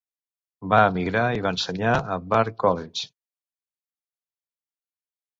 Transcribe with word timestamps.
Va 0.73 0.77
emigrar 0.91 1.25
i 1.39 1.43
va 1.45 1.51
ensenyar 1.55 1.91
al 2.13 2.23
Bard 2.31 2.57
College. 2.63 3.11